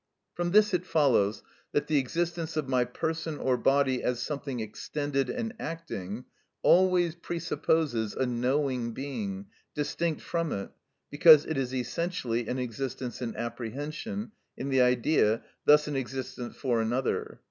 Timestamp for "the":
1.85-1.99, 14.69-14.81